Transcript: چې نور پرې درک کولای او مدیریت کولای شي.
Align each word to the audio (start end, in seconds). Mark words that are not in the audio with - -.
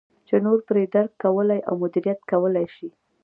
چې 0.27 0.35
نور 0.45 0.59
پرې 0.67 0.83
درک 0.93 1.11
کولای 1.23 1.59
او 1.69 1.73
مدیریت 1.83 2.19
کولای 2.31 2.67
شي. 2.75 2.89